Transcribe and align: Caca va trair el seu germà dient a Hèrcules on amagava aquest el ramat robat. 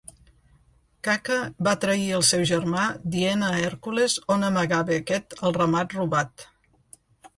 Caca 1.07 1.35
va 1.67 1.73
trair 1.83 2.07
el 2.19 2.25
seu 2.31 2.45
germà 2.51 2.85
dient 3.17 3.43
a 3.49 3.51
Hèrcules 3.67 4.17
on 4.37 4.49
amagava 4.51 4.97
aquest 4.99 5.37
el 5.47 5.55
ramat 5.63 5.95
robat. 5.99 6.49